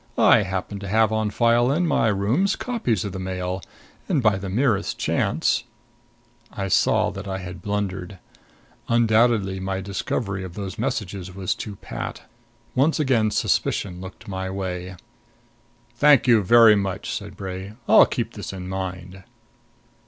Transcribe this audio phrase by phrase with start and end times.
[0.17, 3.61] I happened to have on file in my rooms copies of the Mail,
[4.09, 5.63] and by the merest chance"
[6.51, 8.17] I saw that I had blundered.
[8.89, 12.23] Undoubtedly my discovery of those messages was too pat.
[12.73, 14.95] Once again suspicion looked my way.
[15.97, 17.73] "Thank you very much," said Bray.
[17.87, 19.23] "I'll keep this in mind."